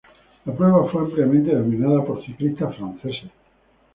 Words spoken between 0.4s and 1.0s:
La prueba